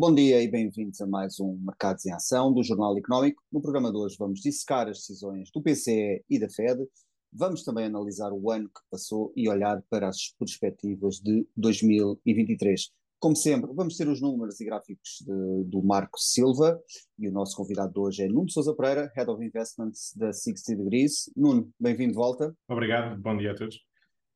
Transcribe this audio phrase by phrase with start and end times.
[0.00, 3.42] Bom dia e bem-vindos a mais um Mercados em Ação do Jornal Económico.
[3.50, 6.86] No programa de hoje vamos dissecar as decisões do PCE e da Fed.
[7.32, 12.92] Vamos também analisar o ano que passou e olhar para as perspectivas de 2023.
[13.18, 16.80] Como sempre, vamos ter os números e gráficos de, do Marco Silva
[17.18, 20.80] e o nosso convidado de hoje é Nuno Sousa Pereira, Head of Investments da 60
[20.80, 21.28] Degrees.
[21.36, 22.56] Nuno, bem-vindo de volta.
[22.68, 23.84] Obrigado, bom dia a todos.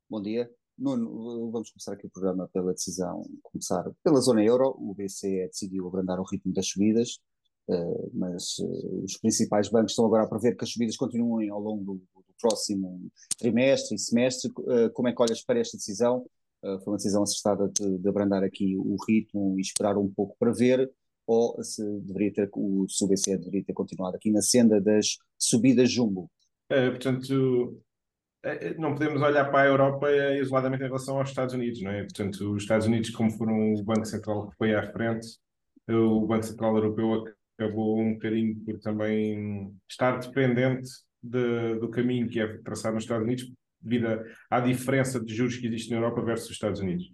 [0.09, 0.51] Bom dia.
[0.77, 4.75] Nuno, vamos começar aqui o programa pela decisão, começar pela zona euro.
[4.79, 7.19] O BCE decidiu abrandar o ritmo das subidas,
[7.67, 11.59] uh, mas uh, os principais bancos estão agora a prever que as subidas continuem ao
[11.59, 14.51] longo do, do próximo trimestre e semestre.
[14.93, 16.25] Como é que olhas para esta decisão?
[16.83, 20.53] foi uma decisão acertada de, de, abrandar aqui o ritmo e esperar um pouco para
[20.53, 20.89] ver,
[21.27, 25.17] ou se deveria ter, o, se o BCE deveria ter continuado aqui na senda das
[25.37, 26.31] subidas jumbo?
[26.91, 27.81] portanto,
[28.77, 32.01] não podemos olhar para a Europa isoladamente em relação aos Estados Unidos, não é?
[32.03, 35.27] Portanto, os Estados Unidos, como foram o Banco Central que foi à frente,
[35.87, 37.25] o Banco Central Europeu
[37.57, 40.89] acabou um bocadinho por também estar dependente
[41.21, 43.51] de, do caminho que é traçado nos Estados Unidos,
[43.81, 47.09] devido à diferença de juros que existe na Europa versus os Estados Unidos.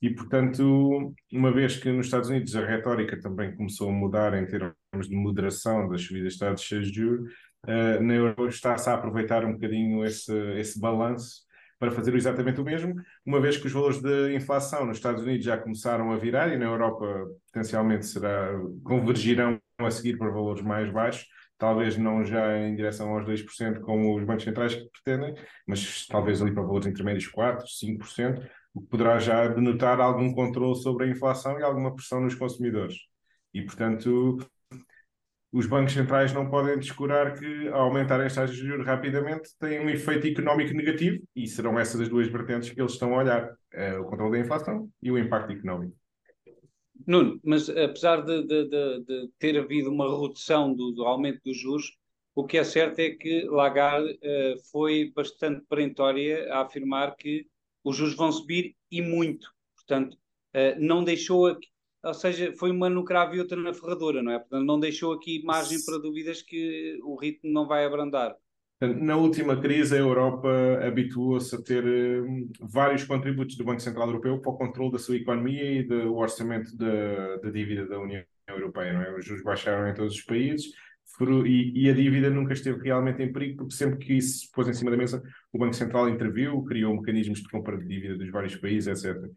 [0.00, 4.46] E, portanto, uma vez que nos Estados Unidos a retórica também começou a mudar em
[4.46, 7.32] termos de moderação das subidas de taxas de juros,
[7.66, 11.42] uh, na Euro está-se a aproveitar um bocadinho esse, esse balanço
[11.78, 12.94] para fazer exatamente o mesmo,
[13.26, 16.56] uma vez que os valores de inflação nos Estados Unidos já começaram a virar e
[16.56, 17.04] na Europa
[17.46, 18.52] potencialmente será,
[18.84, 21.26] convergirão a seguir para valores mais baixos,
[21.58, 25.34] talvez não já em direção aos 2% como os bancos centrais pretendem,
[25.66, 27.64] mas talvez ali para valores intermédios 4%,
[27.98, 32.36] 5%, o que poderá já denotar algum controle sobre a inflação e alguma pressão nos
[32.36, 32.96] consumidores.
[33.52, 34.38] E, portanto,
[35.52, 39.80] os bancos centrais não podem descurar que, ao aumentarem as taxas de juros rapidamente, tem
[39.80, 43.54] um efeito económico negativo e serão essas as duas vertentes que eles estão a olhar:
[43.70, 45.94] é o controle da inflação e o impacto económico.
[47.06, 51.58] Nuno, mas apesar de, de, de, de ter havido uma redução do, do, aumento dos
[51.58, 51.96] juros,
[52.34, 57.46] o que é certo é que Lagarde uh, foi bastante perentória a afirmar que
[57.84, 59.48] os juros vão subir e muito.
[59.74, 61.58] Portanto, uh, não deixou
[62.02, 64.38] ou seja, foi uma no cravo e outra na ferradura, não é?
[64.38, 68.34] Portanto, não deixou aqui margem para dúvidas que o ritmo não vai abrandar.
[68.80, 70.48] Na última crise, a Europa
[70.84, 75.16] habituou-se a ter um, vários contributos do Banco Central Europeu para o controle da sua
[75.16, 78.92] economia e do orçamento da, da dívida da União Europeia.
[78.92, 79.16] Não é?
[79.16, 80.72] Os juros baixaram em todos os países
[81.46, 84.90] e, a dívida nunca esteve realmente em perigo, porque sempre que isso pôs em cima
[84.90, 89.04] da mesa, o Banco Central interviu, criou mecanismos de compra de dívida dos vários países,
[89.04, 89.30] etc.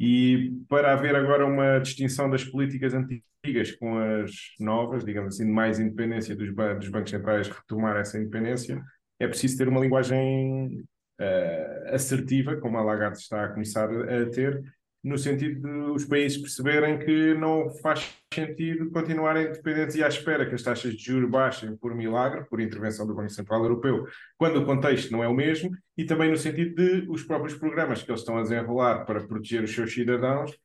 [0.00, 5.52] E para haver agora uma distinção das políticas antigas com as novas, digamos assim, de
[5.52, 8.82] mais independência dos, ban dos bancos centrais retomar essa independência,
[9.20, 10.82] é preciso ter uma linguagem
[11.20, 14.62] uh, assertiva, como a Lagarde está a começar a ter,
[15.02, 20.46] no sentido de os países perceberem que não faz sentido continuarem dependentes e à espera
[20.46, 24.06] que as taxas de juros baixem por milagre, por intervenção do Banco Central Europeu,
[24.36, 28.02] quando o contexto não é o mesmo, e também no sentido de os próprios programas
[28.02, 30.56] que eles estão a desenrolar para proteger os seus cidadãos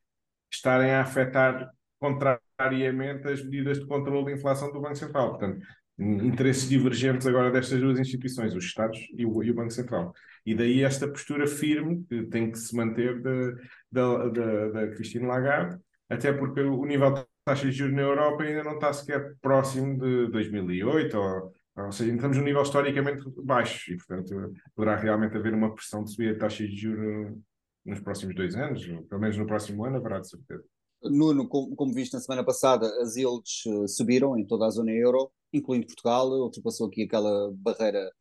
[0.52, 1.70] estarem a afetar
[2.00, 5.30] contrariamente as medidas de controle da inflação do Banco Central.
[5.30, 5.66] Portanto,
[5.98, 10.14] interesses divergentes agora destas duas instituições, os Estados e o, e o Banco Central.
[10.46, 13.22] E daí esta postura firme que tem que se manter
[13.92, 18.44] da, da, da Cristina Lagarde, até porque o nível de taxas de juros na Europa
[18.44, 23.92] ainda não está sequer próximo de 2008, ou, ou seja, estamos num nível historicamente baixo
[23.92, 27.36] e, portanto, poderá realmente haver uma pressão de subir a taxas de juros
[27.86, 30.64] nos próximos dois anos, pelo menos no próximo ano, haverá de certeza.
[31.04, 34.92] Nuno, como, como viste na semana passada, as yields uh, subiram em toda a zona
[34.92, 38.12] euro, incluindo Portugal, ultrapassou aqui aquela barreira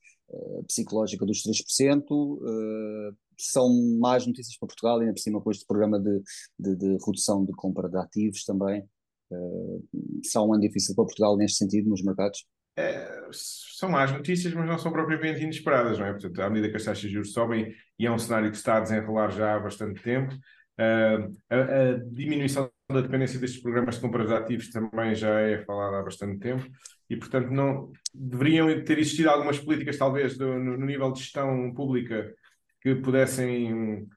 [0.66, 2.04] psicológica dos 3%.
[2.10, 3.68] Uh, são
[3.98, 6.22] mais notícias para Portugal, ainda por cima com este programa de,
[6.58, 8.82] de, de redução de compra de ativos também.
[9.30, 9.84] Uh,
[10.24, 12.46] são um ano difícil para Portugal neste sentido, nos mercados?
[12.76, 16.12] É, são más notícias, mas não são propriamente inesperadas, não é?
[16.12, 18.78] Portanto, à medida que as taxas de juros sobem, e é um cenário que está
[18.78, 20.34] a desenrolar já há bastante tempo,
[20.74, 25.64] Uh, a, a, diminuição da dependência destes programas de compra de ativos também já é
[25.64, 26.66] falada há bastante tempo
[27.08, 31.72] e, portanto, não deveriam ter existido algumas políticas, talvez, do, no, no, nível de gestão
[31.74, 32.34] pública
[32.80, 34.08] que pudessem uh,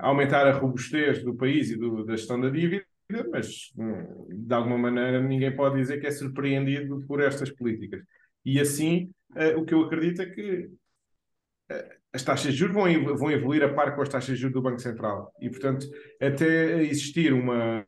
[0.00, 2.84] aumentar a robustez do país e do, da gestão da dívida,
[3.30, 8.02] mas, hum, de alguma maneira, ninguém pode dizer que é surpreendido por estas políticas.
[8.44, 10.70] E assim, uh, o que eu acredito é que
[12.12, 14.62] as taxas de juros vão, vão evoluir a par com as taxas de juros do
[14.62, 15.32] Banco Central.
[15.40, 15.86] E, portanto,
[16.20, 17.86] até existir uma,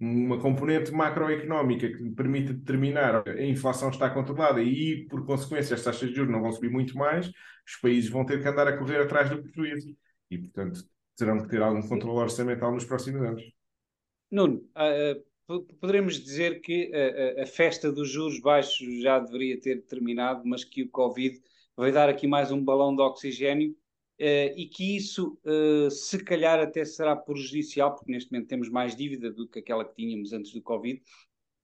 [0.00, 6.08] uma componente macroeconómica que permita determinar a inflação está controlada e, por consequência, as taxas
[6.08, 7.26] de juros não vão subir muito mais,
[7.66, 9.96] os países vão ter que andar a correr atrás do prejuízo.
[10.30, 10.84] E, portanto,
[11.16, 13.42] terão que ter algum controle orçamental nos próximos anos.
[14.30, 20.42] Nuno, uh, poderemos dizer que a, a, festa dos juros baixos já deveria ter terminado,
[20.44, 21.40] mas que o Covid
[21.76, 23.74] vai dar aqui mais um balão de oxigênio
[24.20, 28.96] Uh, e que isso, uh, se calhar, até será prejudicial, porque neste momento temos mais
[28.96, 31.00] dívida do que aquela que tínhamos antes do Covid,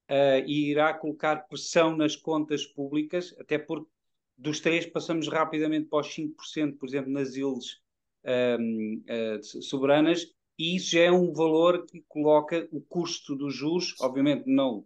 [0.08, 3.90] uh, e irá colocar pressão nas contas públicas, até porque
[4.38, 7.80] dos três passamos rapidamente para os 5%, por exemplo, nas ilhas
[8.24, 9.00] ehm,
[9.42, 10.26] soberanas,
[10.58, 14.84] e isso já é um valor que coloca o custo dos juros, obviamente não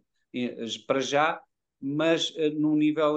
[0.87, 1.41] para já,
[1.81, 3.17] mas num nível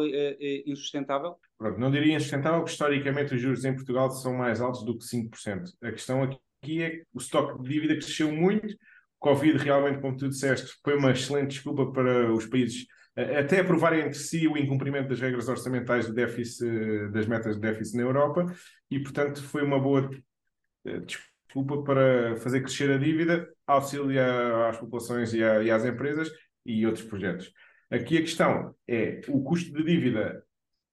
[0.66, 4.98] insustentável Pronto, não diria insustentável, porque historicamente os juros em Portugal são mais altos do
[4.98, 5.66] que 5%.
[5.84, 8.76] A questão aqui é que o estoque de dívida cresceu muito,
[9.20, 14.18] Covid realmente, como tu disseste, foi uma excelente desculpa para os países até aprovarem entre
[14.18, 18.44] si o incumprimento das regras orçamentais do déficit, das metas de déficit na Europa,
[18.90, 20.10] e portanto foi uma boa
[20.86, 26.32] eh, desculpa para fazer crescer a dívida, auxiliar às populações e às empresas
[26.66, 27.54] e outros projetos.
[27.92, 30.44] Aqui a questão é o custo de dívida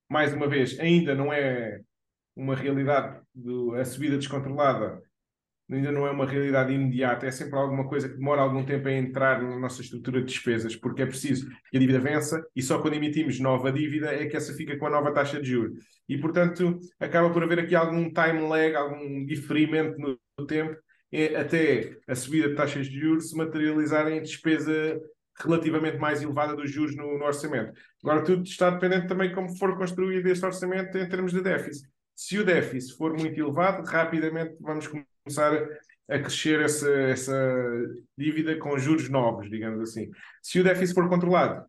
[0.08, 1.80] mais uma vez, ainda não é
[2.36, 5.02] uma realidade, do, a subida descontrolada
[5.70, 8.92] ainda não é uma realidade imediata, é sempre alguma coisa que demora algum tempo a
[8.92, 12.80] entrar na nossa estrutura de despesas, porque é preciso que a dívida vença e só
[12.80, 15.84] quando emitimos nova dívida é que essa fica com a nova taxa de juros.
[16.08, 20.74] E, portanto, acaba por haver aqui algum time lag, algum diferimento no tempo,
[21.38, 24.98] até a subida de taxas de juros se materializar em despesa
[25.40, 27.72] relativamente mais elevada dos juros no, no, orçamento.
[28.02, 31.88] Agora, tudo está dependente também de como for construído este orçamento em termos de déficit.
[32.14, 35.52] Se o déficit for muito elevado, rapidamente vamos começar
[36.08, 37.34] a crescer essa, essa
[38.16, 40.10] dívida com juros novos, digamos assim.
[40.42, 41.64] Se o déficit for controlado,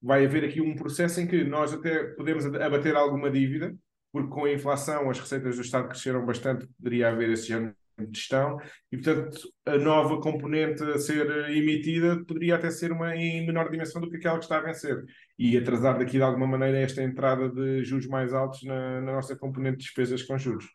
[0.00, 3.74] vai haver aqui um processo em que nós até podemos abater alguma dívida,
[4.12, 7.74] porque com a inflação as receitas do Estado cresceram bastante, poderia haver esse género
[8.06, 8.58] de gestão
[8.92, 14.00] e, portanto, a nova componente a ser emitida poderia até ser uma em menor dimensão
[14.00, 15.04] do que aquela que está a vencer
[15.38, 19.36] e atrasar daqui de alguma maneira esta entrada de juros mais altos na, na nossa
[19.36, 20.66] componente de despesas com juros.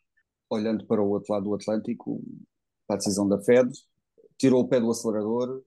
[0.49, 2.21] Olhando para o outro lado do Atlântico,
[2.85, 3.69] para a decisão da Fed,
[4.37, 5.63] tirou o pé do acelerador,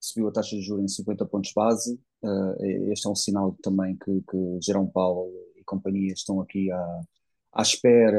[0.00, 2.00] subiu a taxa de juros em 50 pontos base.
[2.22, 4.90] Uh, este é um sinal também que, que Jerome
[5.56, 7.00] e companhia estão aqui a,
[7.52, 8.18] à espera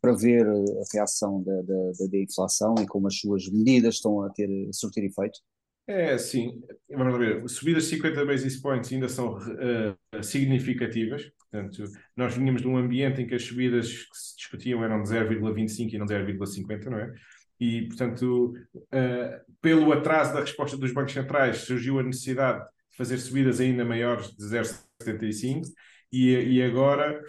[0.00, 4.30] para ver a reação da, da, da, inflação e como as suas medidas estão a
[4.30, 5.38] ter a surtir efeito?
[5.86, 6.62] É, sim.
[6.90, 7.48] Vamos ver.
[7.48, 11.30] Subidas de 50 basis points ainda são uh, significativas.
[11.50, 11.84] Portanto,
[12.16, 15.92] nós vínhamos de um ambiente em que as subidas que se discutiam eram de 0,25
[15.92, 17.12] e não de 0,50, não é?
[17.60, 23.18] E, portanto, uh, pelo atraso da resposta dos bancos centrais, surgiu a necessidade de fazer
[23.18, 25.62] subidas ainda maiores de 0,75
[26.10, 27.22] e, e agora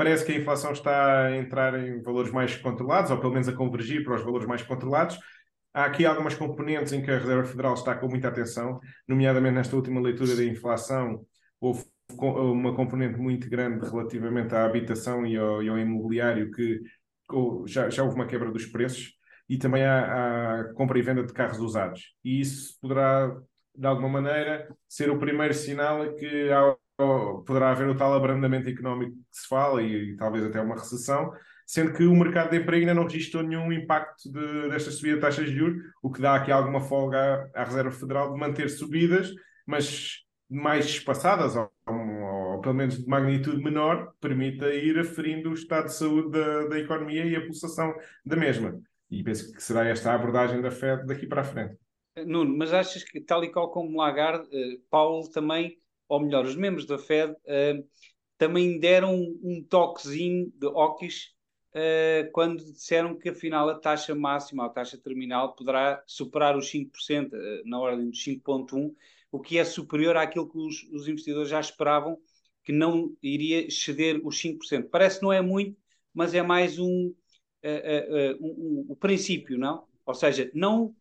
[0.00, 3.52] Parece que a inflação está a entrar em valores mais controlados, ou pelo menos a
[3.52, 5.18] convergir para os valores mais controlados.
[5.74, 9.76] Há aqui algumas componentes em que a Reserva Federal está com muita atenção, nomeadamente nesta
[9.76, 11.20] última leitura da inflação,
[11.60, 11.84] houve
[12.18, 16.80] uma componente muito grande relativamente à habitação e ao, e ao imobiliário, que
[17.66, 19.12] já, já houve uma quebra dos preços,
[19.50, 22.14] e também à, à compra e venda de carros usados.
[22.24, 23.36] E isso poderá,
[23.76, 26.74] de alguma maneira, ser o primeiro sinal que há
[27.46, 31.32] poderá haver o tal abrandamento económico que se fala e, e, talvez até uma recessão,
[31.66, 35.20] sendo que o mercado de emprego ainda não registrou nenhum impacto de, desta subida de
[35.20, 38.68] taxas de juros, o que dá aqui alguma folga à, à Reserva Federal de manter
[38.68, 39.32] subidas,
[39.66, 45.86] mas mais espaçadas, ou, ou, pelo menos de magnitude menor, permita ir aferindo o estado
[45.86, 48.80] de saúde da, da economia e a pulsação da mesma.
[49.08, 51.76] E penso que será esta a abordagem da Fed daqui para a frente.
[52.26, 55.79] Nuno, mas achas que, tal e qual como Lagarde, eh, Paulo também
[56.10, 57.88] ou melhor, os membros da Fed uh,
[58.36, 61.32] também deram um, toquezinho de óquis
[61.72, 67.32] uh, quando disseram que afinal a taxa máxima, a taxa terminal, poderá superar os 5%,
[67.32, 68.92] uh, eh, na ordem dos 5,1%,
[69.30, 72.18] o que é superior àquilo que os, os, investidores já esperavam,
[72.64, 74.88] que não iria exceder os 5%.
[74.90, 75.78] Parece que não é muito,
[76.12, 77.14] mas é mais um,
[77.62, 79.86] um, um, um princípio, não?
[80.04, 80.92] Ou seja, não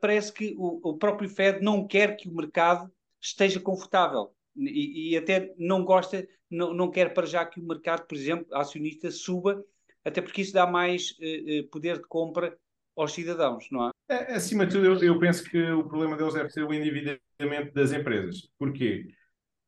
[0.00, 2.88] parece que o, o próprio Fed não quer que o mercado
[3.20, 8.06] esteja confortável e, e até não gosta, não, não quer para já que o mercado,
[8.06, 9.62] por exemplo, acionista suba,
[10.04, 12.56] até porque isso dá mais uh, poder de compra
[12.96, 13.90] aos cidadãos, não é?
[14.08, 17.74] é acima de tudo, eu, eu, penso que o problema deles deve ser o endividamento
[17.74, 18.48] das empresas.
[18.58, 19.06] Porquê?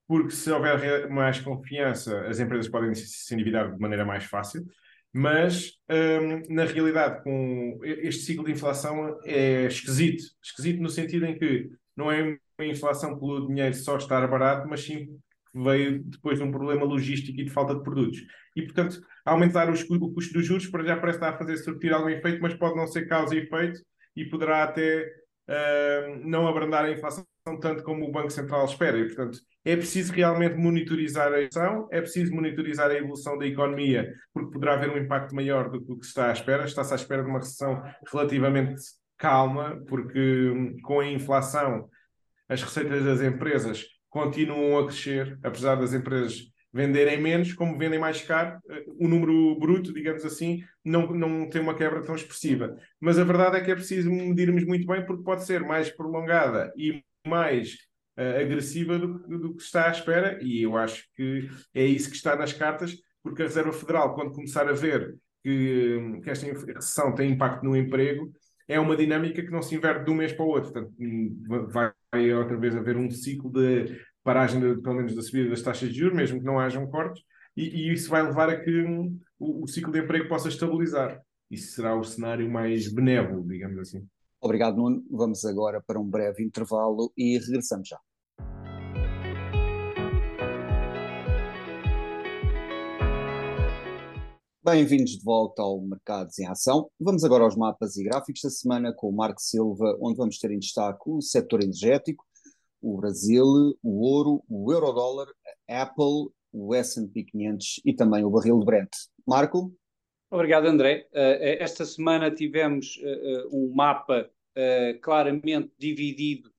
[0.07, 4.65] Porque se houver mais confiança, as empresas podem se endividar de maneira mais fácil,
[5.13, 10.23] mas hum, na realidade, com este ciclo de inflação é esquisito.
[10.43, 14.85] Esquisito no sentido em que não é a inflação pelo dinheiro só estar barato, mas
[14.85, 15.09] sim
[15.55, 18.21] veio depois de um problema logístico e de falta de produtos.
[18.55, 21.93] E, portanto, aumentar os, o custo dos juros para já parece estar a fazer surtir
[21.93, 23.81] algum efeito, mas pode não ser causa e efeito
[24.17, 25.07] e poderá até
[25.49, 27.25] uh, não abrandar a inflação
[27.61, 28.99] tanto como o Banco Central espera.
[28.99, 34.13] E, portanto, é preciso realmente monitorizar a inflação, é preciso monitorizar a evolução da economia,
[34.35, 36.65] porque poderá haver um impacto maior do que o que se está à espera.
[36.65, 38.83] Está-se à espera de uma recessão relativamente
[39.17, 41.89] calma, porque hum, com a inflação
[42.49, 48.21] as receitas das empresas continuam a crescer, apesar das empresas venderem menos, como vendem mais
[48.23, 52.77] caro, eh, o número bruto, digamos assim, não, não tem uma quebra tão expressiva.
[53.01, 56.73] Mas a verdade é que é preciso medirmos muito bem, porque pode ser mais prolongada
[56.77, 57.75] e mais
[58.19, 62.17] uh, agressiva do, do, que está à espera, e eu acho que é isso que
[62.17, 67.15] está nas cartas, porque a Reserva Federal, quando começar a ver que, que esta recessão
[67.15, 68.31] tem impacto no emprego,
[68.67, 70.73] é uma dinâmica que não se inverte de um mês para o outro.
[70.73, 71.43] Portanto, hum,
[72.13, 75.89] vai outra vez haver um ciclo de paragem, de, pelo menos, da subida das taxas
[75.89, 77.23] de juros, mesmo que não hajam cortes,
[77.57, 81.21] e, e isso vai levar a que um, o, o, ciclo de emprego possa estabilizar.
[81.51, 84.07] Isso será o cenário mais benévolo, digamos assim.
[84.41, 85.03] Obrigado, Nuno.
[85.11, 87.99] Vamos agora para um breve intervalo e regressamos já.
[94.71, 96.91] Bem-vindos de volta ao Mercados em Ação.
[97.01, 100.51] Vamos agora aos mapas e gráficos da semana com o Marco Silva, onde vamos ter
[100.51, 102.23] em destaque o setor energético,
[102.83, 103.47] o Brasil,
[103.83, 105.27] o ouro, o eurodólar,
[105.71, 108.91] a Apple, o S&P 500 e também o barril de Brent.
[109.27, 109.75] Marco?
[110.31, 111.09] Obrigado, André.
[111.15, 114.29] Uh, esta semana tivemos uh, um mapa
[115.01, 116.51] claramente dividido,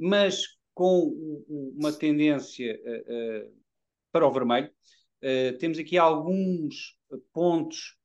[0.00, 0.42] mas
[0.74, 1.14] com
[1.48, 2.76] uma tendência
[4.12, 4.68] para o vermelho.
[5.58, 6.96] Temos aqui alguns
[7.32, 7.96] pontos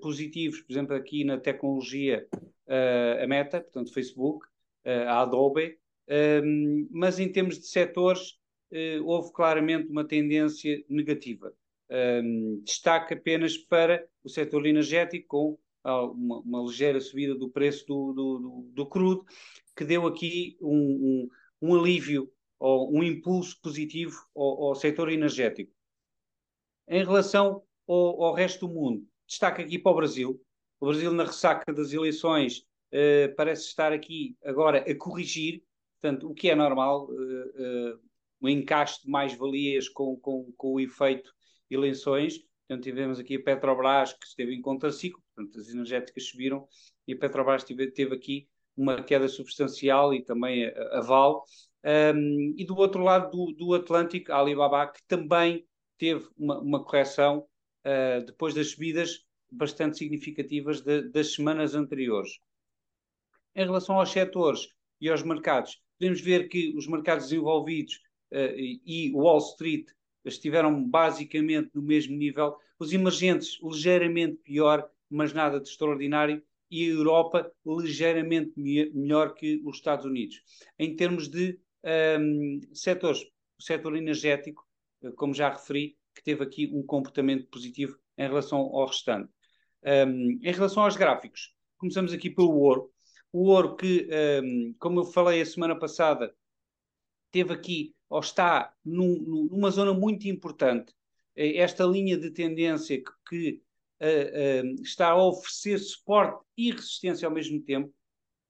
[0.00, 2.26] positivos, por exemplo, aqui na tecnologia,
[3.22, 4.46] a Meta, portanto, Facebook,
[4.84, 5.78] a Adobe,
[6.90, 8.38] mas em termos de setores,
[9.04, 11.54] houve claramente uma tendência negativa
[11.92, 18.12] um, destaque apenas para o setor energético, com uma, uma ligeira subida do preço do,
[18.12, 19.24] do, do, do crudo,
[19.76, 21.28] que deu aqui um,
[21.60, 25.72] um, um, alívio ou um impulso positivo ao, ao setor energético.
[26.92, 30.38] Em relação ao, ao, resto do mundo, destaque aqui para o Brasil.
[30.78, 35.62] O Brasil, na ressaca das eleições, uh, parece estar aqui agora a corrigir,
[35.98, 38.00] portanto, o que é normal, uh, uh,
[38.42, 41.32] um encaixe de mais-valias com, com, com o efeito
[41.70, 42.40] eleições.
[42.68, 46.68] Portanto, tivemos aqui a Petrobras, que esteve em contraciclo, portanto, as energéticas subiram,
[47.08, 48.46] e a Petrobras teve, teve aqui
[48.76, 51.42] uma queda substancial e também a, a Val.
[51.82, 55.66] Um, e do outro lado do, do, Atlântico, a Alibaba, que também
[55.98, 57.46] teve uma, uma correção
[57.84, 62.38] uh, depois das subidas bastante significativas de, das semanas anteriores.
[63.54, 64.68] Em relação aos setores
[65.00, 67.96] e aos mercados, podemos ver que os mercados desenvolvidos
[68.32, 69.86] uh, e Wall Street
[70.24, 76.94] estiveram basicamente no mesmo nível, os emergentes ligeiramente pior, mas nada de extraordinário, e a
[76.94, 80.42] Europa ligeiramente me melhor que os Estados Unidos.
[80.78, 81.58] Em termos de
[82.18, 83.22] um, setores,
[83.58, 84.66] o setor energético,
[85.16, 89.30] como já referi, que teve aqui um comportamento positivo em relação ao restante.
[89.84, 92.90] Um, em relação aos gráficos, começamos aqui pelo ouro.
[93.32, 94.08] O ouro que,
[94.42, 96.34] um, como eu falei a semana passada,
[97.30, 100.92] teve aqui ou está num, numa zona muito importante,
[101.34, 103.62] eh, esta linha de tendência que, que
[104.02, 107.90] uh, uh, está a oferecer suporte e resistência ao mesmo tempo,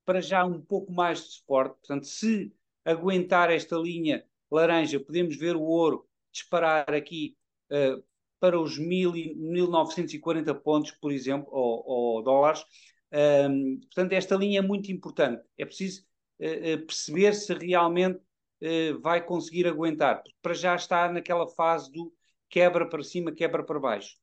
[0.05, 1.77] para já um pouco mais de suporte.
[1.79, 2.53] Portanto, se
[2.85, 7.37] aguentar esta linha laranja, podemos ver o ouro disparar aqui
[7.71, 8.03] uh,
[8.41, 12.65] para os 1940 pontos, por exemplo, ou, ou dólares.
[13.13, 15.43] Um, portanto, esta linha é muito importante.
[15.57, 16.05] É preciso
[16.89, 18.21] perceber se realmente
[18.63, 22.15] eh, vai conseguir aguentar, porque para já está naquela fase do
[22.49, 24.17] quebra para cima, quebra para baixo.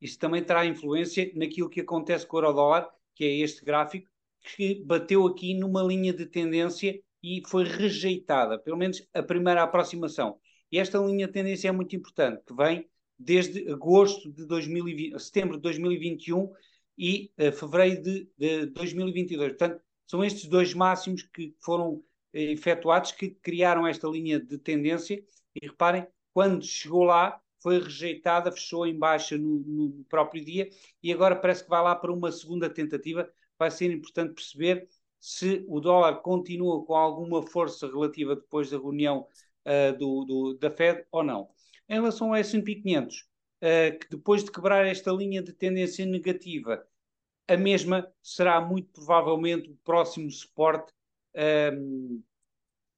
[0.00, 4.82] Isso também terá influência naquilo que acontece com o euro-dólar, que é este gráfico, que
[4.84, 10.40] bateu aqui numa linha de tendência e foi rejeitada, pelo menos a primeira aproximação.
[10.72, 12.88] E esta linha de tendência é muito importante, que vem
[13.18, 16.50] desde agosto de 2020, setembro de 2021
[16.98, 19.50] e uh, fevereiro de, de 2022.
[19.50, 22.02] Portanto, são estes dois máximos que foram
[22.32, 25.22] efetuados que criaram esta linha de tendência
[25.54, 30.68] e reparem, quando chegou lá foi rejeitada, fechou em baixa no, no, próprio dia
[31.02, 33.30] e agora parece que vai lá para uma segunda tentativa.
[33.58, 34.88] Vai ser importante perceber
[35.20, 39.28] se o dólar continua com alguma força relativa depois da reunião
[39.66, 41.48] uh, do, do, da Fed ou não.
[41.88, 46.84] Em relação ao S&P 500, uh, que depois de quebrar esta linha de tendência negativa,
[47.48, 50.92] a mesma será muito provavelmente o próximo suporte
[51.74, 52.22] um,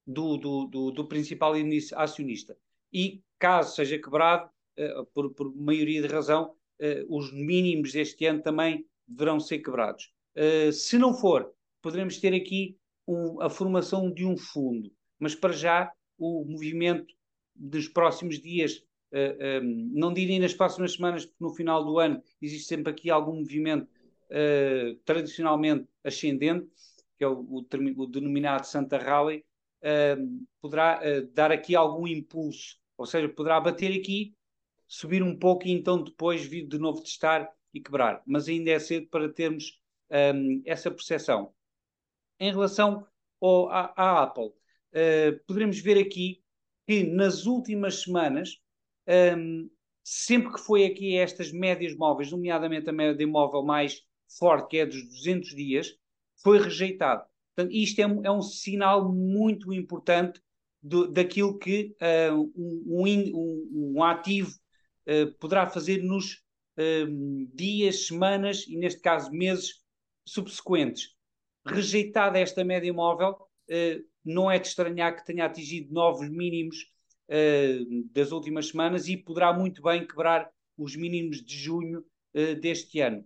[0.07, 1.55] do, do, do, do, principal
[1.97, 2.57] acionista.
[2.93, 8.43] E, caso seja quebrado, uh, por, por, maioria de razão, uh, os mínimos deste ano
[8.43, 10.13] também deverão ser quebrados.
[10.37, 14.93] Uh, se não for, poderemos ter aqui um, a formação de um fundo.
[15.19, 15.93] Mas para já,
[16.25, 17.15] o movimento
[17.55, 18.79] dos próximos dias,
[19.13, 22.67] uh, eh, um, ehm, não direi nas próximas semanas, porque no final do ano existe
[22.67, 23.89] sempre aqui algum movimento
[24.31, 26.69] uh, tradicionalmente ascendente,
[27.17, 27.67] que é o, o,
[27.97, 29.45] o denominado Santa Rally,
[29.83, 34.35] uh, poderá uh, dar aqui algum impulso, ou seja, poderá bater aqui,
[34.87, 38.23] subir um pouco e então depois vir de novo testar e quebrar.
[38.27, 41.53] Mas ainda é cedo para termos um, ehm, essa percepção.
[42.39, 43.07] Em relação
[43.41, 44.53] ao, à, à Apple,
[44.95, 46.43] uh, poderemos ver aqui
[46.87, 48.61] que nas últimas semanas,
[49.07, 49.71] um, ehm,
[50.03, 54.03] sempre que foi aqui estas médias móveis, nomeadamente a média móvel mais
[54.39, 55.89] forte, que é dos 200 dias,
[56.43, 57.25] foi rejeitado.
[57.55, 60.41] Portanto, isto é um, é um sinal muito importante
[60.83, 64.51] do, daquilo que uh, um, um, um, ativo
[65.09, 66.43] uh, poderá fazer nos
[66.79, 69.83] uh, dias, semanas e, neste caso, meses
[70.27, 71.15] subsequentes.
[71.67, 73.39] Rejeitada esta média móvel,
[74.25, 76.93] não é de estranhar que tenha atingido novos mínimos
[78.13, 82.05] das últimas semanas e poderá muito bem quebrar os mínimos de junho
[82.61, 83.25] deste ano.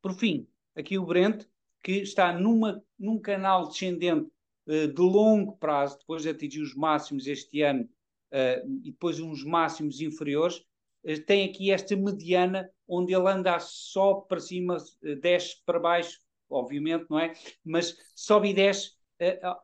[0.00, 0.46] Por fim,
[0.76, 1.44] aqui o Brent,
[1.82, 4.30] que está numa, num canal descendente
[4.66, 9.44] uh, de longo prazo, depois de atingir os máximos este ano uh, e depois uns
[9.44, 14.78] máximos inferiores, uh, tem aqui esta mediana onde ele anda só para cima,
[15.20, 17.34] desce para baixo, obviamente, não é?
[17.64, 18.92] Mas sobe e desce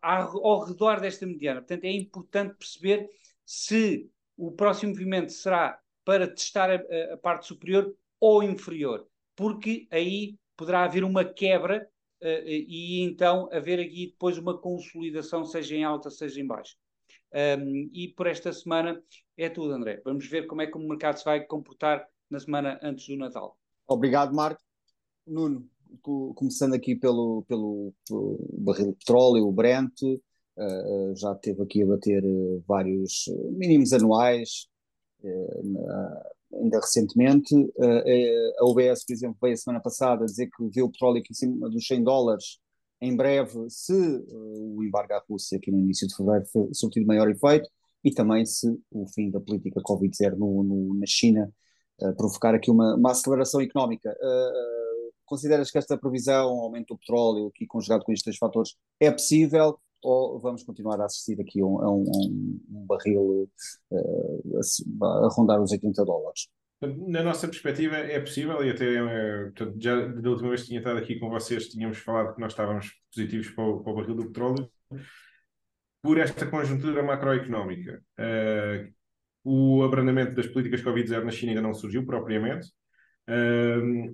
[0.02, 1.61] ao redor desta mediana.
[1.61, 3.08] Portanto, é importante perceber
[3.44, 9.06] se o próximo movimento será para testar a, a parte superior ou inferior,
[9.37, 11.88] porque aí poderá haver uma quebra
[12.20, 16.76] uh, e então haver aqui depois uma consolidação, seja em alta, seja em baixa.
[17.34, 19.02] Um, e por esta semana
[19.37, 20.00] é tudo, André.
[20.04, 23.58] Vamos ver como é que o mercado se vai comportar na semana antes do Natal.
[23.87, 24.62] Obrigado, Marco.
[25.26, 25.69] Nuno,
[26.35, 31.87] começando aqui pelo, pelo, pelo barril de petróleo, o Brent, uh, já teve aqui a
[31.87, 34.67] bater uh, vários mínimos anuais,
[35.23, 37.54] uh, ainda recentemente.
[37.54, 41.33] Uh, a UBS, por exemplo, veio a semana passada dizer que vê o petróleo aqui
[41.33, 42.59] em cima dos 100 dólares
[43.00, 47.28] em breve, se uh, o embargo à Rússia aqui no início de fevereiro surtir maior
[47.30, 47.69] efeito
[48.02, 51.52] e também se o fim da política Covid-0 no, no, na China
[52.00, 54.11] uh, provocar aqui uma, uma aceleração económica.
[55.25, 59.78] Consideras que esta previsão, aumento do petróleo, aqui conjugado com estes três fatores, é possível?
[60.04, 63.50] ou vamos continuar a assistir aqui a um, um, um barril
[63.91, 64.60] uh,
[65.02, 66.49] a, a, rondar os 80 dólares?
[67.08, 70.80] Na nossa perspectiva é possível e até é, portanto, já da última vez que tinha
[70.80, 74.15] estado aqui com vocês tínhamos falado que nós estávamos positivos para o, para o barril
[74.15, 74.71] do petróleo
[76.02, 78.02] por esta conjuntura macroeconómica.
[78.19, 78.93] Uh,
[79.43, 82.69] o abrandamento das políticas Covid-0 na China ainda não surgiu propriamente,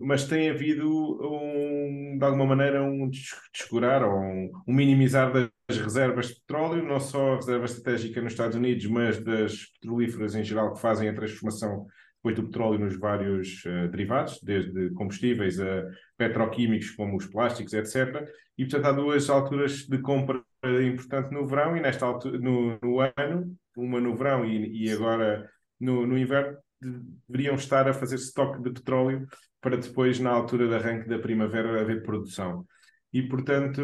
[0.01, 3.11] Mas tem havido, um, de alguma maneira, um
[3.53, 8.33] descurar ou um, um, minimizar das reservas de petróleo, não só a reserva estratégica nos
[8.33, 12.99] Estados Unidos, mas das petrolíferas em geral que fazem a transformação depois do petróleo nos
[12.99, 18.29] vários uh, derivados, desde combustíveis a petroquímicos como os plásticos, etc.
[18.59, 23.01] E, portanto, há duas alturas de compra importante no verão e nesta altura, no, no
[23.01, 28.63] ano, uma no verão e, e agora no, no inverno, deveriam estar a fazer estoque
[28.63, 29.27] de petróleo
[29.61, 32.67] para depois, na altura de arranque da primavera, haver produção.
[33.13, 33.83] E, portanto,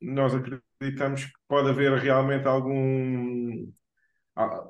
[0.00, 3.70] nós acreditamos que pode haver realmente algum.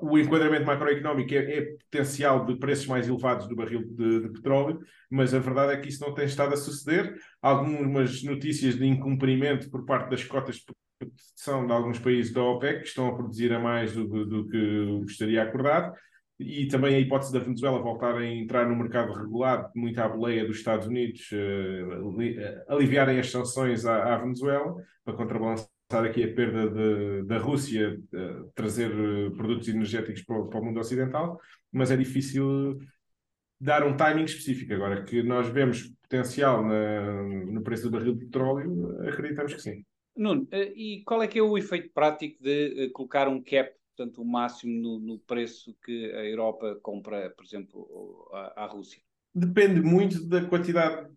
[0.01, 4.79] O enquadramento macroeconómico é, é potencial de preços mais elevados do barril de, de, petróleo,
[5.11, 7.15] mas a verdade é que isso não tem estado a suceder.
[7.39, 10.65] Algumas notícias de incumprimento por parte das cotas de
[10.99, 14.47] produção de alguns países da OPEC que estão a produzir a mais do, do, do
[14.49, 15.93] que gostaria acordado
[16.39, 20.45] e também a hipótese da Venezuela voltar a entrar no mercado regulado, muito à boleia
[20.45, 24.73] dos Estados Unidos, uh, aliviarem as sanções à, à, Venezuela,
[25.03, 28.89] para contrabalançar aqui a perda de, da Rússia, uh, trazer
[29.35, 31.37] produtos energéticos para para o, mundo ocidental,
[31.73, 32.79] mas é difícil
[33.59, 34.73] dar um timing específico.
[34.73, 37.21] Agora, que nós vemos potencial na,
[37.51, 39.83] no preço do barril de petróleo, acreditamos que sim.
[40.15, 44.25] Nuno, e qual é que é o efeito prático de colocar um cap portanto, o
[44.25, 49.01] máximo no, no, preço que a Europa compra, por exemplo, à, à Rússia?
[49.35, 51.09] Depende muito da quantidade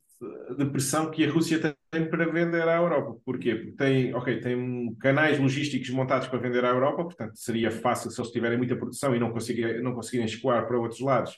[0.57, 3.21] de pressão que a Rússia tem para vender à Europa.
[3.25, 3.55] Porquê?
[3.55, 8.21] Porque tem, ok, tem canais logísticos montados para vender à Europa, portanto seria fácil se
[8.21, 11.37] eles tiverem muita produção e não conseguirem, não conseguirem escoar para outros lados,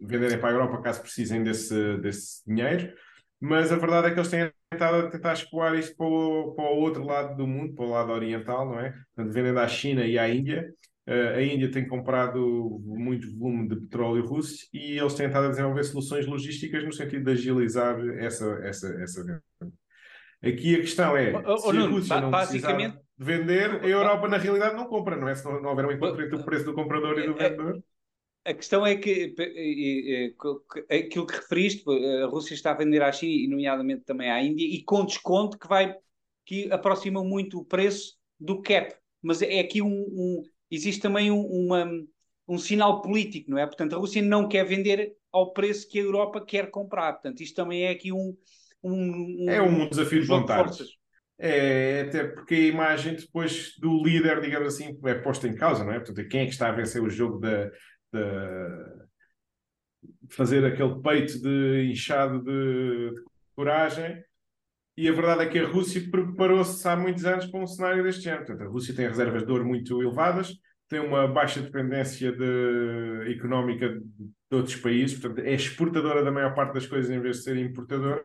[0.00, 2.92] venderem para a Europa caso precisem desse, desse dinheiro.
[3.40, 6.64] Mas a verdade é que eles têm estado a tentar escoar isto para o, para
[6.64, 8.94] o outro lado do mundo, para o lado oriental, não é?
[9.14, 10.66] Portanto, vendendo à China e à Índia.
[11.06, 15.50] Uh, a Índia tem comprado muito volume de petróleo russo e eles têm estado a
[15.50, 19.42] desenvolver soluções logísticas no sentido de agilizar essa, essa, essa venda.
[20.42, 24.28] Aqui a questão é, Oh, oh, se a Nuno, Rússia não basicamente- vender, a Europa
[24.28, 25.34] na realidade não compra, não é?
[25.34, 27.82] Se não, não houver um encontro entre o preço do comprador e do É- vendedor.
[28.44, 29.34] A questão é que
[30.90, 31.84] aquilo que referiste,
[32.22, 35.58] a Rússia está a vender à China e nomeadamente também à Índia e com desconto
[35.58, 35.94] que vai
[36.44, 38.94] que aproxima muito o preço do cap.
[39.22, 41.90] Mas é aqui um, um- existe também um, uma-
[42.46, 43.64] um sinal político, não é?
[43.66, 47.14] Portanto, a Rússia não quer vender ao preço que a Europa quer comprar.
[47.14, 48.36] Portanto, isto também é aqui um,
[48.82, 50.52] um, É um desafio de jogo de vontades.
[50.52, 50.88] forças.
[51.38, 55.92] É, até porque a imagem depois do líder, digamos assim, é posta em causa, não
[55.92, 55.98] é?
[55.98, 57.70] Portanto, quem é que está a vencer o jogo da,
[58.14, 58.94] da-
[60.30, 63.22] fazer aquele peito de inchado de, de
[63.54, 64.22] coragem.
[64.96, 68.22] E a verdade é que a Rússia preparou-se há muitos anos para um cenário deste
[68.22, 68.46] género.
[68.46, 70.54] Portanto, a Rússia tem reservas de ouro muito elevadas,
[70.88, 76.54] tem uma baixa dependência de- económica de, de outros países, portanto, é exportadora da maior
[76.54, 78.24] parte das coisas em vez de ser importadora.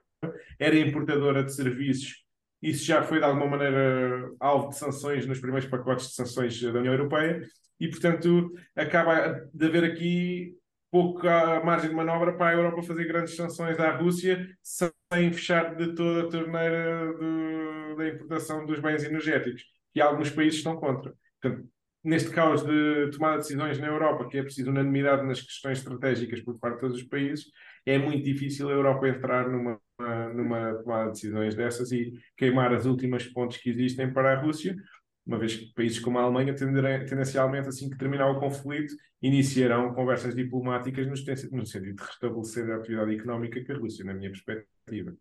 [0.60, 2.24] Era importadora de serviços
[2.62, 6.80] isso já foi de alguma maneira alvo de sanções nos primeiros pacotes de sanções da
[6.80, 7.42] União Europeia
[7.80, 10.56] e, portanto, acaba de haver aqui
[10.92, 15.94] pouca margem de manobra para a Europa fazer grandes sanções à Rússia sem fechar de
[15.94, 17.14] toda a torneira
[17.96, 21.14] da importação dos bens energéticos, que alguns países estão contra.
[21.42, 21.70] Portanto,
[22.04, 26.42] neste caos de tomada de decisões na Europa, que é preciso unanimidade nas questões estratégicas
[26.42, 27.46] por parte de todos os países,
[27.86, 29.80] é muito difícil a Europa entrar numa,
[30.34, 34.76] numa tomada de decisões dessas e queimar as últimas pontes que existem para a Rússia,
[35.26, 39.94] uma vez que países como a Alemanha tenderem, tendencialmente, assim que terminar o conflito, iniciarão
[39.94, 41.14] conversas diplomáticas no,
[41.58, 45.14] no sentido de restabelecer a atividade económica com a Rússia, na minha perspectiva.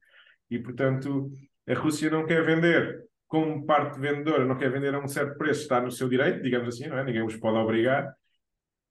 [0.50, 1.30] E, portanto,
[1.68, 5.62] a Rússia não quer vender como parte vendedora, não quer vender a um certo preço,
[5.62, 7.04] está no seu direito, digamos assim, não é?
[7.04, 8.10] Ninguém os pode obrigar,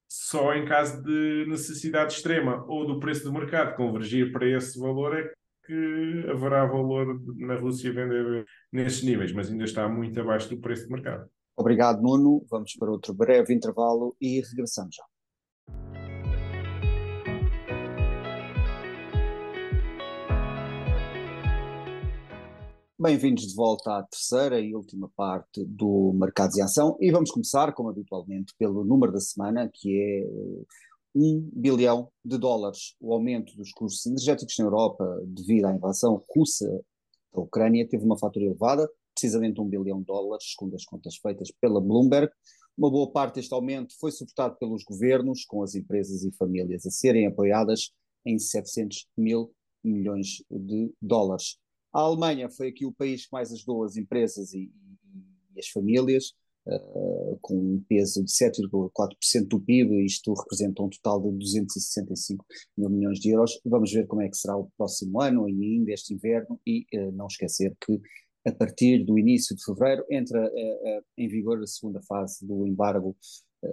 [0.08, 5.18] só em caso de necessidade extrema ou do preço do mercado convergir para esse valor
[5.18, 5.32] é
[5.68, 10.86] que haverá valor na Rússia vender nesses níveis, mas ainda está muito abaixo do preço
[10.86, 11.30] do mercado.
[11.58, 12.46] Obrigado, Nuno.
[12.50, 15.04] Vamos para outro breve intervalo e regressamos já.
[23.00, 27.74] Bem-vindos de volta à terceira e última parte do Mercados em Ação e vamos começar,
[27.74, 30.66] como habitualmente, pelo número da semana, que é
[31.16, 32.96] 1 bilhão de dólares.
[33.00, 36.68] O aumento dos custos energéticos na Europa devido à invasão russa
[37.34, 41.52] da Ucrânia teve uma fatura elevada, precisamente 1 bilhão de dólares, segundo as contas feitas
[41.60, 42.32] pela Bloomberg.
[42.78, 46.92] Uma boa parte deste aumento foi suportado pelos governos, com as empresas e famílias a
[46.92, 47.92] serem apoiadas
[48.26, 49.52] em 700 mil
[49.84, 51.58] milhões de dólares.
[51.92, 54.72] A Alemanha foi aqui o país que mais ajudou as empresas e,
[55.56, 56.34] e- as famílias,
[57.42, 62.46] com um peso de 7,4% do PIB, isto representa um total de 265
[62.78, 63.60] mil milhões de euros.
[63.66, 67.12] Vamos ver como é que será o próximo ano e ainda este inverno, e uh,
[67.12, 68.02] não esquecer que
[68.46, 72.68] a partir do início de fevereiro entra uh, uh, em vigor a segunda fase do
[72.68, 73.16] embargo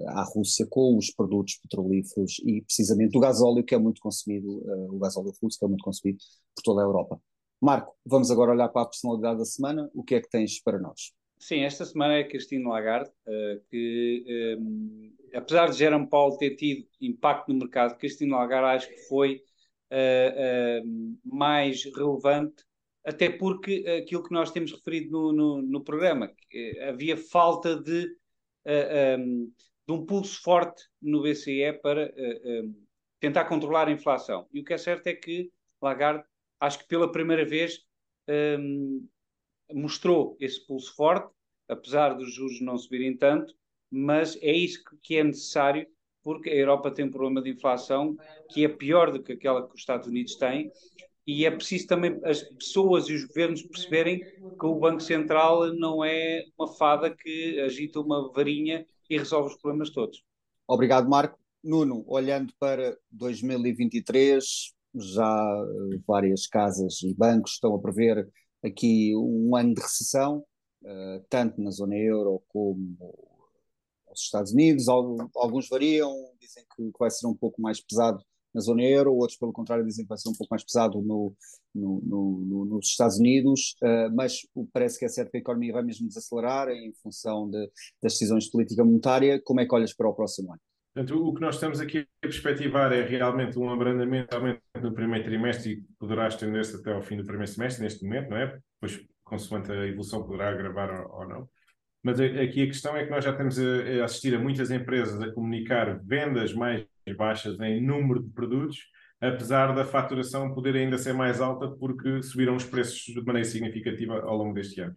[0.09, 4.49] à Rússia com os produtos petrolíferos e precisamente o gasóleo que é muito consumido,
[4.91, 6.19] o gasóleo russo que é muito consumido
[6.57, 7.21] por toda a Europa.
[7.61, 9.91] Marco, vamos agora olhar para a personalidade da semana.
[9.95, 11.13] O que é que tens para nós?
[11.47, 16.89] Sim, esta semana é Christine Lagarde, uh, que um, apesar de Jerome Powell ter tido
[16.99, 19.43] impacto no mercado, Christine Lagarde acho que foi
[19.93, 22.65] uh, mais relevante,
[23.05, 26.33] até porque aquilo que nós temos referido no, no, no programa,
[26.89, 28.09] havia falta de,
[29.19, 29.53] um,
[29.87, 32.11] de, um, pulso forte no BCE para
[33.21, 34.49] tentar controlar a inflação.
[34.51, 35.53] E o que é certo é que
[35.83, 36.25] Lagarde,
[36.59, 37.85] acho que pela primeira vez,
[39.73, 41.34] mostrou esse pulso forte,
[41.69, 43.55] apesar dos juros não subirem tanto,
[43.91, 45.87] mas é isso que é necessário,
[46.23, 48.17] porque a Europa tem um problema de inflação
[48.51, 50.71] que é pior do que aquela que os Estados Unidos têm,
[51.27, 56.05] e é preciso também as pessoas e os governos perceberem que o Banco Central não
[56.05, 60.23] é uma fada que agita uma varinha e resolve os problemas todos.
[60.69, 61.39] Obrigado, Marco.
[61.63, 64.45] Nuno, olhando para 2023,
[64.95, 65.65] já
[66.07, 68.29] várias casas e bancos estão a prever
[68.63, 70.45] aqui um ano de recessão,
[70.85, 72.97] uh, tanto na zona euro como
[74.09, 74.89] nos Estados Unidos.
[74.89, 78.23] Alguns variam, dizem que, vai ser um pouco mais pesado
[78.55, 81.35] na zona euro, outros, pelo contrário, dizem que vai ser um pouco mais pesado no,
[81.75, 84.43] no, no, nos Estados Unidos, uh, mas
[84.73, 87.69] parece que é certo que a economia vai mesmo desacelerar em função de,
[88.01, 89.43] das decisões de política monetária.
[89.43, 90.61] Como é que olhas para o próximo ano?
[90.95, 94.37] Portanto, o que nós estamos aqui a perspectivar é realmente um abrandamento
[94.81, 98.37] no primeiro trimestre e poderá estender-se até ao fim do primeiro semestre, neste momento, não
[98.37, 98.61] é?
[98.81, 101.49] Depois, consoante a evolução, poderá agravar ou não.
[102.03, 105.33] Mas aqui a questão é que nós já estamos a assistir a muitas empresas a
[105.33, 108.79] comunicar vendas mais baixas em número de produtos,
[109.21, 114.21] apesar da faturação poder ainda ser mais alta porque subiram os preços de maneira significativa
[114.21, 114.95] ao longo deste ano.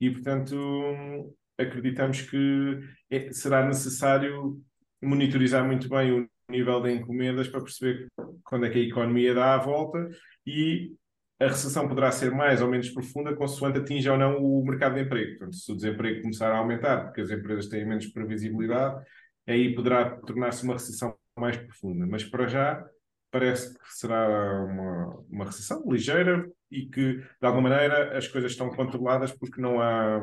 [0.00, 4.60] E, portanto, acreditamos que é, será necessário
[5.02, 8.08] monitorizar muito bem o nível de encomendas para perceber
[8.44, 10.08] quando é que a economia dá a volta
[10.46, 10.92] e
[11.40, 15.02] a recessão poderá ser mais ou menos profunda consoante atinja ou não o mercado de
[15.02, 15.38] emprego.
[15.38, 19.04] Portanto, se o desemprego começar a aumentar porque as empresas têm menos previsibilidade,
[19.46, 22.06] aí poderá tornar-se uma recessão mais profunda.
[22.06, 22.84] Mas para já
[23.30, 28.70] parece que será uma, uma recessão ligeira e que, de alguma maneira, as coisas estão
[28.70, 30.20] controladas porque não há.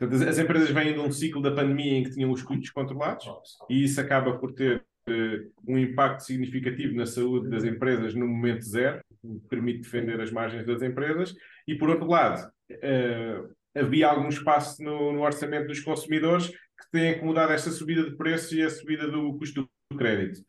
[0.00, 3.26] as empresas vêm de um ciclo da pandemia em que tinham os custos controlados
[3.68, 8.62] e isso acaba por ter uh, um impacto significativo na saúde das empresas no momento
[8.62, 9.00] zero,
[9.48, 11.34] permite defender as margens das empresas,
[11.66, 17.10] e por outro lado, uh, havia algum espaço no, no, orçamento dos consumidores que têm
[17.10, 20.40] acomodado esta subida de preços e a subida do custo do crédito.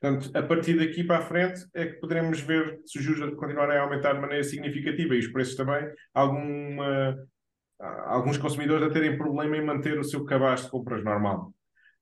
[0.00, 3.76] Portanto, a partir daqui para a frente é que poderemos ver se os juros continuarem
[3.76, 7.16] a aumentar de maneira significativa e os preços também, alguma,
[7.80, 11.52] alguns consumidores a terem problema em manter o seu cabaz de compras normal.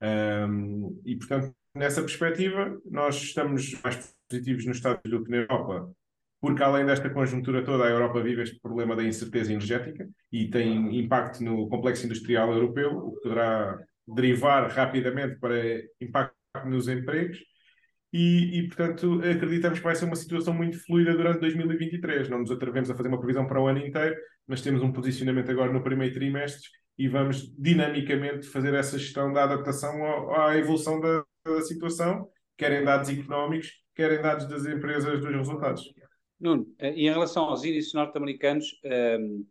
[0.02, 5.90] Um, e, portanto, nessa perspectiva, nós estamos mais positivos nos Estados do que na Europa,
[6.40, 10.98] porque além desta conjuntura toda, a Europa vive este problema da incerteza energética e tem
[10.98, 15.56] impacto no complexo industrial europeu, o que poderá derivar rapidamente para
[16.00, 16.34] impacto
[16.66, 17.38] nos empregos
[18.12, 22.28] e, e, portanto, acreditamos que vai ser uma situação muito fluida durante 2023.
[22.28, 25.50] Não nos atrevemos a fazer uma previsão para o ano inteiro, mas temos um posicionamento
[25.50, 26.66] agora no primeiro trimestre
[26.98, 32.84] e vamos dinamicamente fazer essa gestão da adaptação à evolução da, da situação, quer em
[32.84, 35.82] dados económicos, quer em dados das empresas dos resultados.
[36.38, 39.46] Nuno, eh, e em relação aos índices norte-americanos, um, ehm,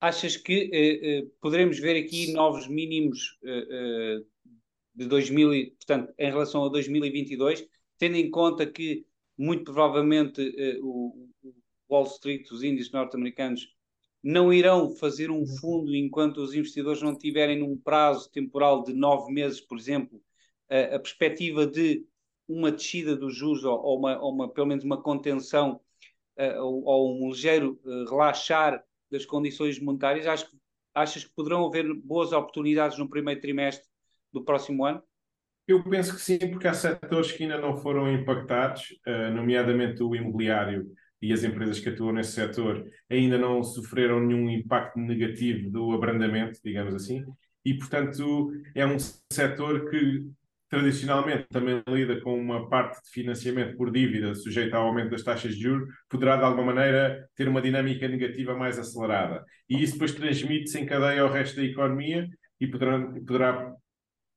[0.00, 4.26] achas que uh, uh, poderemos ver aqui novos mínimos uh,
[4.94, 7.66] de 2000, portanto, em relação a 2022,
[7.98, 9.06] tendo em conta que
[9.38, 10.40] muito provavelmente
[10.82, 11.54] o, o,
[11.88, 13.68] Wall Street, os índices norte-americanos,
[14.22, 19.32] não irão fazer um fundo enquanto os investidores não tiverem num prazo temporal de nove
[19.32, 20.18] meses, por exemplo,
[20.70, 22.06] uh, a perspectiva de
[22.48, 25.80] uma descida dos juros ou, ou, uma, ou uma, pelo menos uma contenção
[26.60, 30.46] ou, ou, um ligeiro relaxar das condições monetárias, acho
[30.94, 33.88] achas que poderão haver boas oportunidades no primeiro trimestre
[34.32, 35.02] do próximo ano?
[35.66, 40.14] Eu penso que sim, porque há setores que ainda não foram impactados, uh, nomeadamente o
[40.14, 40.90] imobiliário
[41.20, 46.58] e as empresas que atuam nesse setor ainda não sofreram nenhum impacto negativo do abrandamento,
[46.64, 47.24] digamos assim,
[47.64, 48.96] e portanto é um
[49.32, 50.26] setor que
[50.72, 55.54] tradicionalmente também lida com uma parte de financiamento por dívida sujeita ao aumento das taxas
[55.54, 59.44] de juros, poderá de alguma maneira ter uma dinâmica negativa mais acelerada.
[59.68, 62.26] E isso depois transmite-se em cadeia ao resto da economia
[62.58, 63.74] e poderá, poderá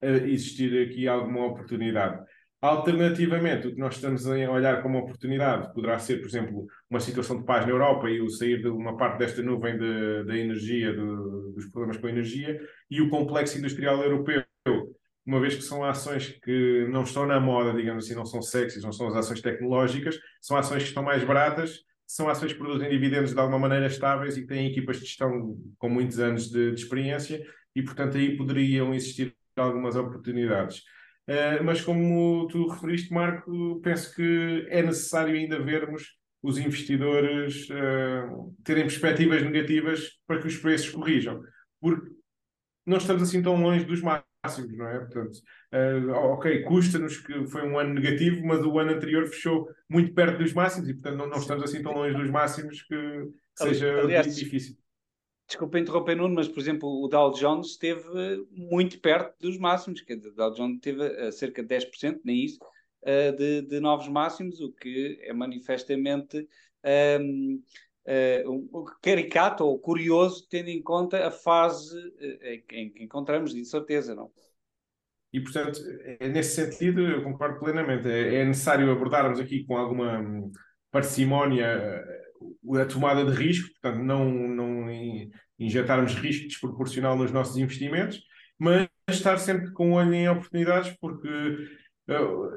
[0.02, 2.22] existir aqui alguma oportunidade.
[2.62, 7.38] Alternativamente, o que nós estamos a olhar como oportunidade poderá ser, por exemplo, uma situação
[7.38, 11.06] de paz na Europa e o sair de uma parte desta nuvem da energia, de,
[11.54, 12.60] dos problemas com a energia,
[12.92, 14.44] e o complexo industrial europeu,
[15.26, 18.84] uma vez que são ações que não estão na moda, digamos assim, não são sexys,
[18.84, 22.90] não são as ações tecnológicas, são ações que estão mais baratas, são ações que produzem
[22.90, 26.72] dividendos de alguma maneira estáveis e que têm equipas de gestão com muitos anos de,
[26.72, 27.44] de experiência,
[27.76, 30.84] e portanto aí poderiam existir algumas oportunidades.
[31.28, 38.56] Uh, mas como tu referiste, Marco, penso que é necessário ainda vermos os investidores uh,
[38.64, 41.42] terem perspectivas negativas para que os preços corrijam,
[41.82, 42.12] porque
[42.86, 44.35] não estamos assim tão longe dos máximos,
[44.76, 45.00] não é?
[45.00, 45.38] Portanto,
[45.74, 50.40] uh, ok, custa-nos que foi um ano negativo, mas o ano anterior fechou muito perto
[50.40, 54.02] dos máximos e, portanto, não, não estamos assim tão longe dos máximos que, que seja
[54.02, 54.78] Aliás, difícil
[55.48, 58.04] desculpa interromper, Nuno, mas por exemplo, o Dow Jones esteve
[58.52, 62.58] muito perto dos máximos, dizer, o Dow Jones teve a cerca de 10%, nem isso,
[63.04, 66.48] eh, de, de novos máximos, o que é manifestamente
[67.22, 67.62] um,
[68.08, 74.16] uh, caricato ou curioso, tendo em conta a fase uh, em que encontramos, de certeza,
[74.16, 74.32] não?
[75.34, 75.80] E, portanto,
[76.20, 78.08] é, nesse sentido, eu concordo plenamente.
[78.08, 80.50] É, é necessário abordarmos aqui com alguma hum,
[80.90, 82.04] parcimónia
[82.80, 84.88] a tomada de risco, portanto, não, não
[85.60, 88.22] injetarmos risco desproporcional nos nossos investimentos,
[88.58, 92.50] mas estar sempre com olho em oportunidades, porque uh,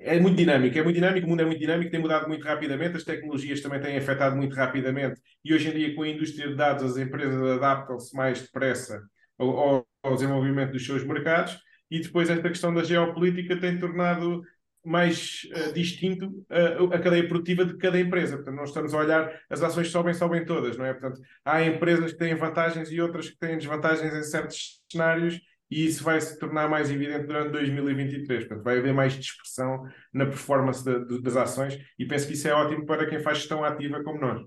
[0.00, 2.96] é muito dinâmico, é muito dinâmico, o mundo é muito dinâmico, tem mudado muito rapidamente,
[2.96, 6.54] as tecnologias também têm afetado muito rapidamente, e hoje em dia, com a indústria de
[6.54, 9.02] dados, as empresas adaptam-se mais depressa
[9.38, 11.58] ao, ao desenvolvimento dos seus mercados,
[11.90, 14.42] e depois esta questão da geopolítica tem tornado
[14.84, 18.36] mais uh, distinto uh, a cadeia produtiva de cada empresa.
[18.36, 20.92] Portanto, nós estamos a olhar, as ações sobem, sobem todas, não é?
[20.92, 25.40] Portanto, há empresas que têm vantagens e outras que têm desvantagens em certos cenários
[25.72, 28.44] e isso vai se tornar mais evidente durante 2023.
[28.44, 32.46] Portanto, vai haver mais dispersão na performance de, de, das ações e penso que isso
[32.46, 34.46] é ótimo para quem faz gestão ativa como nós.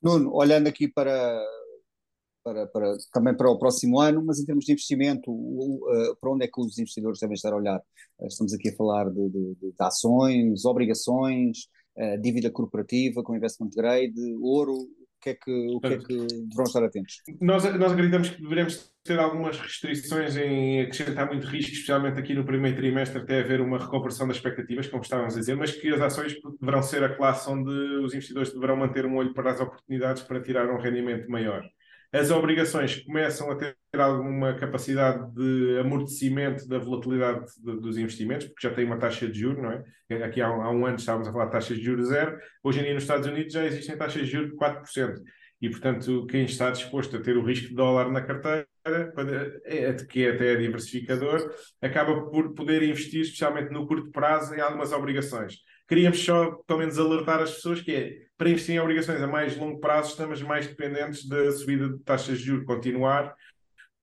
[0.00, 1.44] Nuno, olhando aqui para,
[2.44, 6.44] para, para, também para o próximo ano, mas em termos de investimento, uh, para onde
[6.44, 7.80] é que os investidores devem estar a olhar?
[8.20, 14.14] Uh, estamos aqui a falar de, de, ações, obrigações, uh, dívida corporativa com investment grade,
[14.40, 17.22] ouro, o que é que, o que, é que deverão estar atentos?
[17.40, 22.44] Nós, nós acreditamos que deveremos ter algumas restrições em acrescentar muito risco, especialmente aqui no
[22.44, 26.00] primeiro trimestre, até haver uma reconversão das expectativas, como estávamos a dizer, mas que as
[26.00, 30.22] ações deverão ser a classe onde os investidores deverão manter um olho para as oportunidades
[30.22, 31.62] para tirar um rendimento maior
[32.12, 38.66] as obrigações começam a ter alguma capacidade de amortecimento da volatilidade de, dos investimentos, porque
[38.66, 40.24] já tem uma taxa de juros, não é?
[40.24, 42.84] Aqui há, há, um ano estávamos a falar de taxas de juros zero, hoje em
[42.84, 45.20] dia nos Estados Unidos já existem taxas de juros de 4%.
[45.60, 48.66] E, portanto, quem está disposto a ter o risco de dólar na carteira,
[49.64, 54.92] é, que é até diversificador, acaba por poder investir, especialmente no curto prazo, em algumas
[54.92, 55.56] obrigações.
[55.88, 59.56] Queríamos só, pelo menos, alertar as pessoas que é, para investir em obrigações a mais
[59.56, 63.34] longo prazo, estamos mais dependentes da subida de taxas de juros continuar,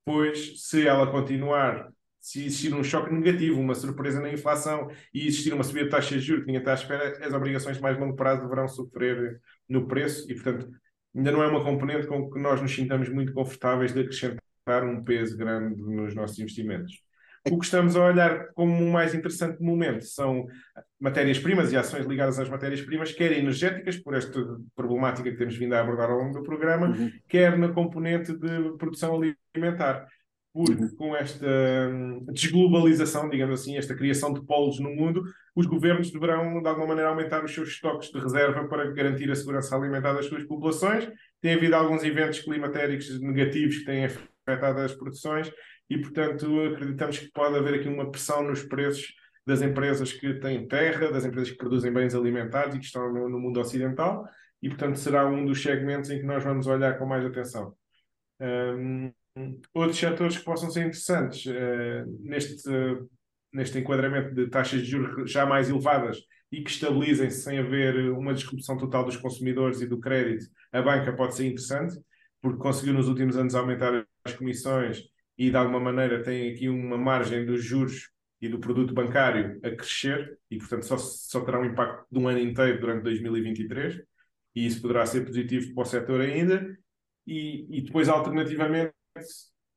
[0.04, 5.54] pois se ela continuar, se existir um choque negativo, uma surpresa na inflação e existir
[5.54, 7.98] uma subida de taxas de juros que ninguém está à espera, as obrigações de mais
[7.98, 10.70] longo prazo deverão sofrer no preço e, portanto,
[11.16, 15.02] ainda não é uma componente com que nós nos sintamos muito confortáveis de acrescentar um
[15.02, 17.02] peso grande nos nossos investimentos.
[17.52, 20.48] O que estamos a olhar como o mais interessante momento são
[21.00, 24.40] matérias-primas e ações ligadas às matérias-primas, quer energéticas, por esta
[24.76, 27.12] problemática que temos vindo a abordar ao longo do programa, uhum.
[27.28, 29.22] quer na componente de produção
[29.56, 30.08] alimentar.
[30.52, 30.96] Porque uhum.
[30.96, 35.22] com esta hum, desglobalização, digamos assim, esta criação de polos no mundo,
[35.54, 39.36] os governos deverão, de alguma maneira, aumentar os seus estoques de reserva para garantir a
[39.36, 41.12] segurança alimentar das suas populações.
[41.42, 45.52] Tem havido alguns eventos climatéricos negativos que têm afetado as produções
[45.90, 49.14] e, portanto, acreditamos que pode haver aqui uma pressão nos preços
[49.46, 53.30] das empresas que têm terra, das empresas que produzem bens alimentares e que estão no,
[53.30, 54.28] no mundo ocidental,
[54.62, 57.76] e, portanto, será um dos segmentos em que nós vamos olhar com mais atenção.
[58.40, 59.12] Um,
[59.74, 62.68] outros setores que possam ser interessantes uh, neste,
[63.54, 66.18] neste enquadramento de taxas de juros já mais elevadas
[66.52, 71.14] e que estabilizem-se sem haver uma disrupção total dos consumidores e do crédito, a banca
[71.14, 72.00] pode ser interessante,
[72.42, 75.04] porque conseguiu nos últimos anos aumentar as comissões
[75.38, 78.10] e de alguma maneira tem aqui uma margem dos juros
[78.42, 82.28] e do produto bancário a crescer e, portanto, só, só terá um impacto de um
[82.28, 84.02] ano inteiro durante 2023
[84.56, 86.78] e isso poderá ser positivo para o setor ainda
[87.26, 88.94] e, e depois, alternativamente,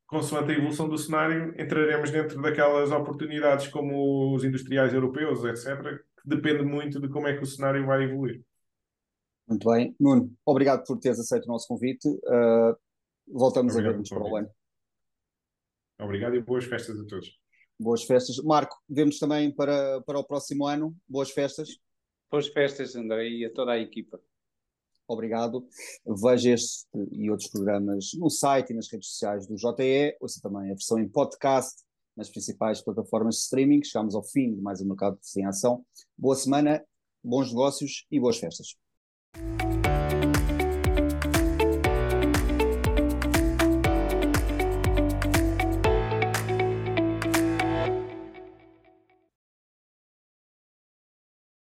[0.05, 6.27] consoante a evolução do cenário, entraremos dentro daquelas oportunidades como os industriais europeus, etc., que
[6.27, 8.41] depende muito de como é que o cenário vai evoluir.
[9.47, 9.95] Muito bem.
[9.99, 12.07] Nuno, obrigado por teres aceito o nosso convite.
[12.07, 12.75] Uh,
[13.27, 14.49] voltamos obrigado a ver-nos para o ano.
[15.99, 17.37] Obrigado e boas festas a todos.
[17.79, 18.37] Boas festas.
[18.43, 20.95] Marco, vemos também para, para o próximo ano.
[21.07, 21.77] Boas festas.
[22.31, 24.19] Boas festas, André, e a toda a equipa.
[25.07, 25.67] Obrigado.
[26.05, 30.15] Veja este e outros programas no site e nas redes sociais do JE.
[30.19, 31.83] Ouça também a versão em podcast
[32.15, 33.83] nas principais plataformas de streaming.
[33.83, 35.83] Chegamos ao fim de mais um Mercado Sem Ação.
[36.17, 36.85] Boa semana,
[37.23, 38.77] bons negócios e boas festas.